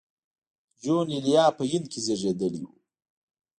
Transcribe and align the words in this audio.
جون 0.81 1.07
ایلیا 1.13 1.45
په 1.57 1.63
هند 1.71 1.85
کې 1.91 1.99
زېږېدلی 2.05 2.61
و 2.67 2.71